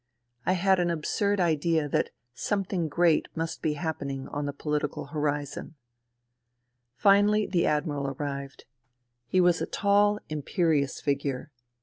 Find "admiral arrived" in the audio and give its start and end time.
7.67-8.65